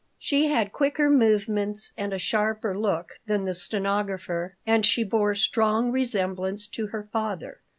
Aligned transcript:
She 0.17 0.47
had 0.47 0.71
quicker 0.71 1.11
movements 1.11 1.93
and 1.95 2.11
a 2.11 2.17
sharper 2.17 2.75
look 2.75 3.19
than 3.27 3.45
the 3.45 3.53
stenographer 3.53 4.57
and 4.65 4.83
she 4.83 5.03
bore 5.03 5.35
strong 5.35 5.91
resemblance 5.91 6.65
to 6.69 6.87
her 6.87 7.07
father. 7.13 7.61